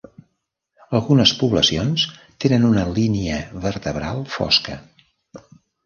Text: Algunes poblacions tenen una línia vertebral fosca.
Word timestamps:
Algunes 0.99 1.33
poblacions 1.41 2.07
tenen 2.47 2.67
una 2.73 2.89
línia 2.99 3.39
vertebral 3.71 4.27
fosca. 4.39 4.85